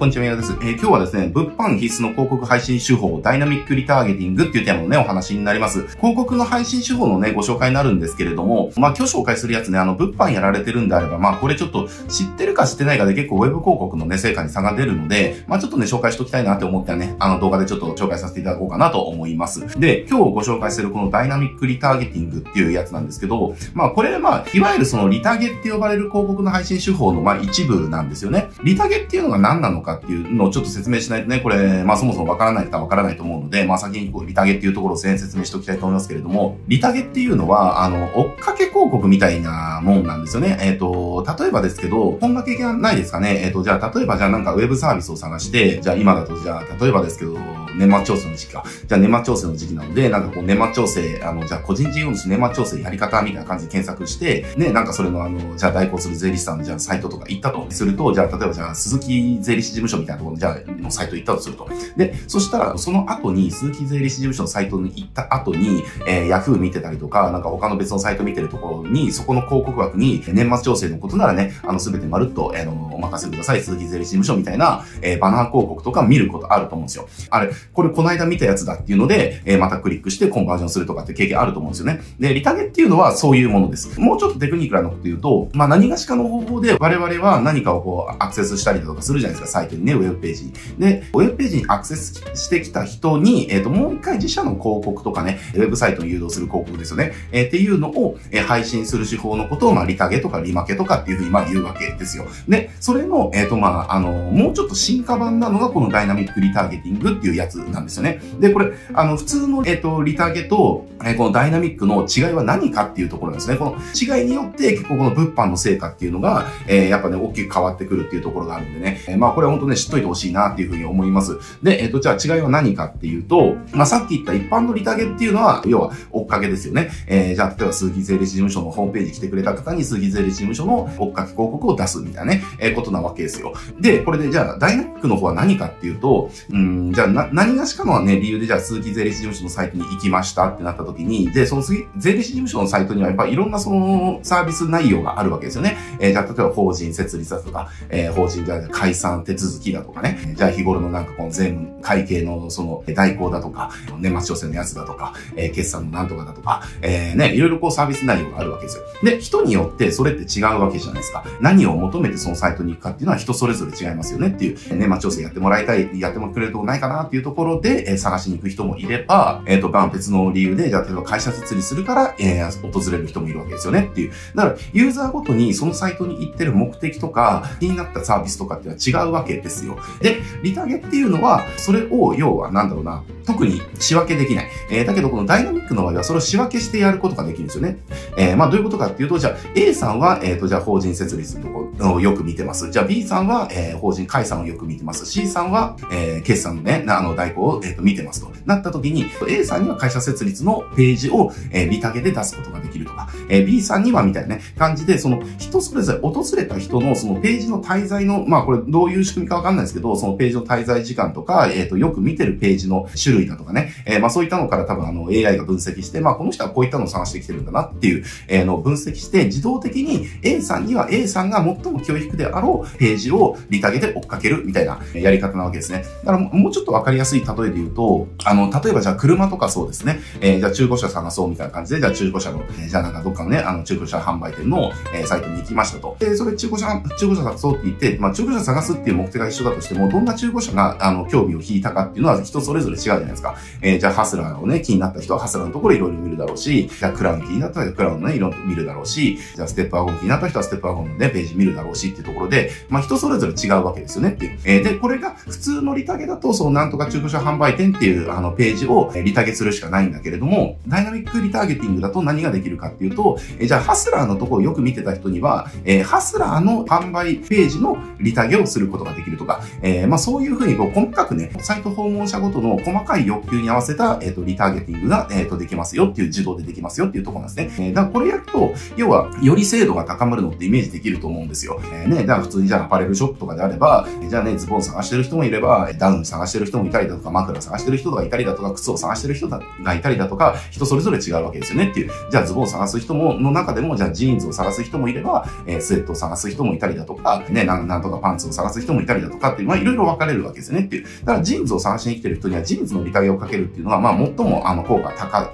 [0.00, 0.54] こんにちは、宮です。
[0.62, 5.88] えー、今日はですね、物販必須の広告配信手法、ダイナミックリターゲティングっていうテーマのね、お話になります。
[5.98, 19.78] 広告の配信手法のね、ご紹介になるんですけれども、まあ今日紹介するやつね、あの、物販やられてるんであれば、まあこれちょっと知ってるか知ってないかで結構ウェブ広告のね、成果に差が出るので、まあちょっとね、紹介しときたいなって思ってね、あの動画でちょっと紹介させていただこうかなと思います。
[19.78, 28.48] で、今日ご紹介するこのダイナミックリターゲティングっていうやつなんですけど、まあこれまあ、いわゆるそのリタゲって呼ばれる広告の配信手法のまあ一部なんですよね。
[28.64, 40.58] リタゲっていうのが何なのかっていうのをちょっと説明しないとね、これ、まあそもそもわからない方はわからないと思うので、まあ先にこうリタゲっていうところを説明しておきたいと思いますけれども、リタゲっていうのは、あの、追っかけ広告みたいなもんなんですよね。
[40.60, 43.40] えっ、ー、と、例えばですけど、こんな経験ないですかね。
[43.42, 47.38] えっ、ー、と、じゃあ、例えばじゃあなんかウェブサービスを探して、じゃあ今だとじゃあ、例えばですけど、
[47.76, 48.64] 年末調整の時期か。
[48.86, 61.68] じゃあ年末調整の時期なので、なんかこう年末調整、あの、じゃあ個人事業主年末調整やり方みたいな感じで検索して、ね、なんかそれのあの、じゃあ代行する税理士さんのじゃあサイトとか行ったとすると、じゃあ例えばじゃあ鈴木税理士務所みたいなところのじゃあのサイト行ったとすると。
[61.96, 77.08] で、そしたらその後に鈴木税理士事務所のサイトに行った後に、えー、Yahoo 見てたりとか、なんか他の別のサイト見てるところに、そこの広告枠に年末調整のことならね、あの、すべてまるっと、えー、の、お任せください、鈴木税理士事務所みたいな、えー、バナー広告とか見ることあると思うんですよ。
[77.30, 82.00] あれ、これこの間見たやつだっていうので、えー、またクリックしてコンバージョンするとかって経験あると思うんですよね。
[82.18, 84.00] で、リタゲっていうのはそういうものです。
[84.00, 90.52] もうちょっとテクニカルなこと言うと、まあ何がしかの方法で我々は何かをこうアクセスしたりだとかするじゃないですか、サイトにね、ウェブページに。
[90.78, 97.12] で、ウェブページにアクセスしてきた人に、えっ、ー、と、もう一回自社の広告とかね、ウェブサイトに誘導する広告ですよね。
[97.32, 102.26] えー、っていうのを、えー、配信する手法のことを、まあ、リタゲとかリマケとかっていうふうに、まあ、言うわけですよ。
[102.48, 108.20] で、それの、えっ、と、まあ、あの、もうちょっと進化版なのがこのダイナミックリターゲティングっていうやつなんですよね。
[108.38, 113.56] で、これ、あの、普通の、えっ、と、リターゲと、えこのダイナミックの違いは何かっていうところなんですね。
[113.56, 119.00] この違いによって結構この物販の成果っていうのが、えー、やっぱね、大きく変わってくるっていうところがあるんでね。
[119.08, 121.38] えー、まあこれは本当ね、知っといてほしいなっていうふうに思います。
[121.62, 126.90] で、えっ、と、じゃあ違いは何かっていうと、まあさっき言った一般のリタゲっていうのは、要は追っかけですよね。
[127.06, 133.52] えー、じゃあ例えば鈴木税理士事務所のホームページ来てくれた方に鈴木税理士事務所の追っかけ広告を出すみたいなね、えー、ことなわけですよ。
[133.78, 145.76] で、これでじゃあダイナミックの方は何かっていうと、うん、じゃあな、何がしかのね、理由でじゃあ鈴木税理士事務所のサイトに行きましたってなった時に、で、その税理士事務所のサイトにはやっぱいろんなそのサービス内容があるわけですよね。
[145.98, 158.84] えー、じゃあ例えば法人設立だとか、えー、法人じゃ解散手続きだとかね、じゃあ日頃のなんかこの税務会計のその代行だとか、年末調整のやつだとか、えー、決算のなんとかだとか、えー、ね、いろいろこうサービス内容があるわけですよ。
[159.02, 161.24] で、人によってそれって違うわけじゃないですか。
[161.40, 174.12] 何を求めてそのサイトに行くかっていうのは人それぞれ違いますよねっていう、年末調整やってもらいたい、やってもくれるとこないかなっていうところで、えー、探しに行く人もいれば、えっ、ー、と、別の理由で、じゃあ例えば会社設立するから、えー、訪れる人もいるわけですよねっていう。
[174.34, 179.78] だから、ユーザーごとにそのサイトに行ってる目的とか、気になったサービスとかっていうのは違うわけですよ。
[180.00, 184.46] で、リタゲっていうのは、それを、要は、なんだろうな、特に仕分けできない。
[184.70, 187.78] えー、だけど、このダイナミックの場合は、それを仕分けしてやることができるんですよね。
[188.16, 192.70] えー、まあ、どういうことかっていうと、じゃあ、A さんは、えっ、ー、と、じゃあ、法人設立のとこをよく見てます。
[192.70, 195.06] じゃあ、B さんは、えー、法人解散をよく見てます。
[195.06, 198.30] C さんは、えー、決算のね、あの、代行を、えっ、ー、と、見てますと。
[198.46, 225.84] なった時に、A さんには会社設立のページを、えー、リタゲで出すことができるとか、えー、B さんにはみたいなね、感じで、その人それぞれ訪れた人のそのページの滞在の、まあこれどういう仕組みかわかんないですけど、そのページの滞在時間とか、えっ、ー、と、よく見てるページの種類だとかね、えー、まあそういったのから多分あの AI が分析して、まあこの人はこういったのを探してきてるんだなっていう、えー、のを分析して、自動的に A さんには A さんが最も教育であろうページをリタゲで追っかけるみたいなやり方なわけですね。
[226.04, 235.96] だからもうちょっとわかりやすい例えで言うと、あの、例えばじゃあ車とかそうですね、えー、じゃあ中古車探そうみたいな感じで、じゃあ中古車の、えー、じゃあなんかどっかのね、あの中古車販売店の、えー、サイトに行きましたと。
[235.98, 243.36] で、それ中古車、中古車探そうって言って、まあ中古車探すっていう目的が一緒だとしても、どんな中古車が、あの、興味を引いたかっていうのは人それぞれ違うじゃないですか。
[243.60, 254.38] えー、じゃあハスラーをね、気になった人はハスラーのところいろいろ見るだろうし、じゃあクラウン気になったらクラウンのね、いろいろ見るだろうし、じゃあステップワゴン気になった人はステップワゴンのね、ページ見るだろうしっていうところで、まあ人それぞれ違うわけですよねっていう。
[254.44, 277.66] えー、で、これが普通のリタゲだと、そのなんとか中古車販売店っていうあのページをリタゲするしかないんだけれども、ダイナミックリターゲティングだと何ができるかっていうと、えー、じゃあハスラーのところをよく見てた人には、えー、ハスラーの販売ページのリタゲをすることができるできるとか、えー、まあそういうふうにこう細かくね、サイト訪問者ごとの細かい欲求に合わせた、えっ、ー、と、リターゲティングが、えっ、ー、と、できますよっていう自動でできますよっていうところなんですね。
[277.68, 281.60] えー、だからこれやると、要は、より精度が高まるのってイメージできると思うんですよ。
[281.72, 289.40] えー、ね、だから普通にじゃあアパレルショップとかであれば、じゃあね、ズボン探してる人もいれば、ダウン探してる人もいたりだとか、枕探してる人がいたりだとか、靴を探してる人が
[289.74, 291.90] いたりだとか、人それぞれ違うわけですよねっていう。
[292.10, 300.84] じゃあズボンを探す人も、の中でも、じゃあジーンズを探す人もいれば、えー、スウェットを探す人もいたりだとか、ね、なんとかパンツを探す人もいたりたりだとかっていう、まあいろいろ分かれるわけですよねっていう。
[301.04, 305.28] だからジーンズを探しに来てる人にはジーンズのリタゲをかけるっていうのは、まあ最もあの効果高い、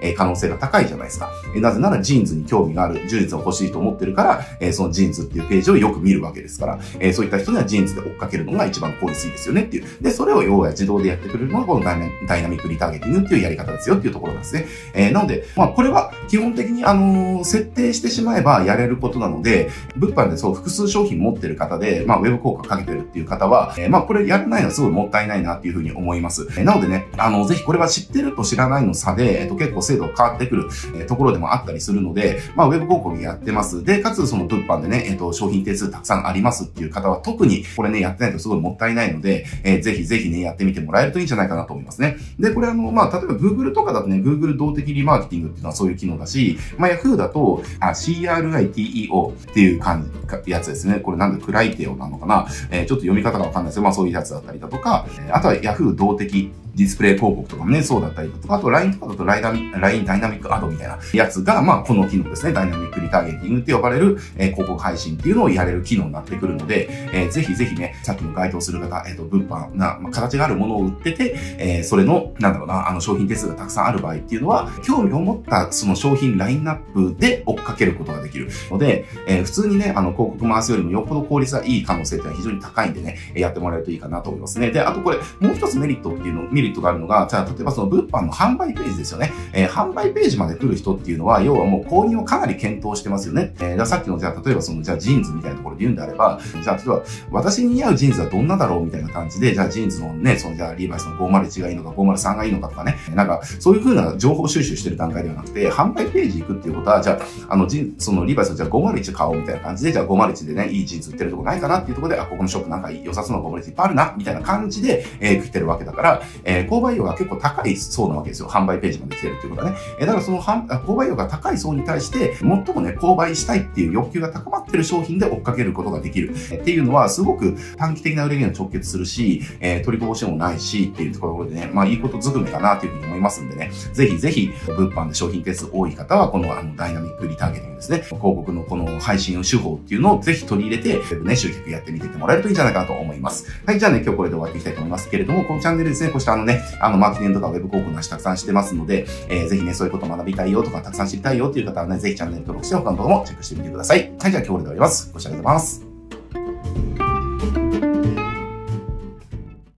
[0.00, 1.30] えー、可能性が高いじゃないですか。
[1.54, 9.84] えー、なぜならジーンズに興味がある、ジーンズを欲しいと思ってるから、えー、そのジーンズっていうページをよく見るわけですから、えー、そういった人にはジーンズで追っかけるのが一番効率いいですよねっていう。
[10.00, 14.66] で、それを要は自動でやってくれるのがこのダイナミックリターゲティングっていうやり方ですよっていうところなんですね。
[14.94, 26.46] えー、なので、まあこれは基本的にあのー、設定してしまえばやれることなので、物販でそう複数商品持ってる方で、まあウェブ広告かけてるっていう方は、えー、まあこれやらないのはすごいもったいないなっていうふうに思います。
[26.50, 33.84] えー、なのでね、あの、ぜひこれは知ってると知らないの差で、えっ、と結構精度が変わってくる、えところでもあったりするので、まあウェブ広告やってます。
[33.84, 42.16] で、かつその物販でね、えっ、と商品定数たくさんありますっていう方は特にこれね、やってないとすごいもったいないので、えぜひぜひね、やってみてもらえるといいんじゃないかなと思いますね。
[42.38, 50.10] で、これあの、まあ例えば Google とかだとね、Google 動的リマーケティングっていうのはそういう機能だし、まあ Yahoo だと、あ、CRITEO っていう感
[50.44, 51.00] じ、やつですね。
[51.00, 55.96] これなんでクライテオなのかなえー、ちょっと読み方がわかんないですけど、まあそういうやつだったりだとか、あとは Yahoo!
[55.96, 62.52] 動的ディスプレイ広告とかもね、そうだったりとか、あと LINE とかだと LINE ダイナミックアドみたいなやつが、まあこの機能ですね。
[62.52, 84.70] ダイナミックリターゲティングって呼ばれる、えー、広告配信っていうのをやれる機能になってくるので、えー、ぜひぜひね、さっきの該当する方、えっ、ー、と、物販な、まあ、形があるものを売ってて、えー、それの、なんだろうな、あの商品手数がたくさんある場合っていうのは、興味を持ったその商品ラインナップで追っかけることができるので、えー、普通にね、あの広告回すよりもよっぽど効率がいい可能性っていうのは非常に高いんでね、やってもらえるといいかなと思いますね。
[84.70, 89.32] で、あとこれ、もう一つメリットっていうのを見、メリットがあるのが、じゃあ例えばその物販の販売ページですよね。
[89.52, 93.54] えー、販売ページまで来る人っていうのは、要はもう購入をかなり検討してますよね。
[93.60, 107.18] えー、さっきのじゃあ例えばその、じゃあジーンズみたいなところで言うんであれば、じゃあ例えば私に似合うジーンズはどんなだろうみたいな感じで、じゃあジーンズのね、そのじゃあリーバイスの501がいいのか503がいいのかとかね、なんかそういう風な情報収集してる段階ではなくて、販売ページ行くっていうことは、じゃ
[107.48, 118.48] あ、あの、ジそのリーバイスのじゃあ501買おうみたいな感じで、じゃあ501でね、いいジーンズ売ってるとこないかなっていうところで、あ、ここのショップなんか良さそうな501いっぱいあるな、みたいな感じで、えー、来てるわけだから、え、え購買欲が結構高い層なわけですよ。
[118.48, 119.76] 販売ページまで来てるっていうことはね。
[119.98, 126.34] えー、だからその購買欲が高い層に対して、最もね、購買したいっていう欲求が高まってる商品で追っかけることができる。
[126.34, 143.50] っていうのは、すごく短期的な売り上げに直結するし、えー、取りこぼしもないし、っていうところでね、まあいいことずくめかなというふうに思いますんでね、ぜひぜひ、物販で商品件数多い方は、このあのダイナミックリターゲティングですね、広告のこの配信手法っていうのをぜひ取り入れて、ね、集客やってみててもらえるといいんじゃないかなと思います。
[143.66, 154.12] はい、じゃあね、今日これで終わっていきたいと思いますけれども、このチャンネルですね、こうしたね、あの、マーケティングとかウェブ広告の話たくさんしてますので、えー、ぜひね、そういうこと学びたいよとか、たくさん知りたいよっていう方はね、ぜひチャンネル登録して他の動画もチェックしてみてください。
[154.20, 155.10] はい、じゃあ今日これで終わります。
[155.12, 155.91] ご視聴ありがとうございます。